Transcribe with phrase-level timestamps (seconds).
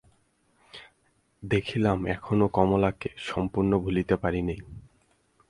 [1.43, 4.59] দেখিলাম এখনো কমলাকে সম্পূর্ণ ভুলিতে পারি নাই।